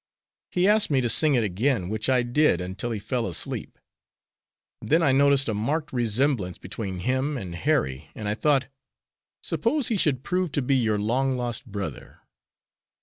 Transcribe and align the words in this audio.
He 0.49 0.67
asked 0.67 0.89
me 0.89 0.99
to 1.01 1.09
sing 1.09 1.35
it 1.35 1.43
again, 1.43 1.87
which 1.87 2.09
I 2.09 2.23
did, 2.23 2.59
until 2.59 2.89
he 2.89 2.97
fell 2.97 3.27
asleep. 3.27 3.77
Then 4.81 5.03
I 5.03 5.11
noticed 5.11 5.47
a 5.47 5.53
marked 5.53 5.93
resemblance 5.93 6.57
between 6.57 7.01
him 7.01 7.37
and 7.37 7.53
Harry, 7.53 8.09
and 8.15 8.27
I 8.27 8.33
thought, 8.33 8.65
'Suppose 9.43 9.89
he 9.89 9.97
should 9.97 10.23
prove 10.23 10.51
to 10.53 10.63
be 10.63 10.75
your 10.75 10.97
long 10.97 11.37
lost 11.37 11.67
brother?' 11.67 12.19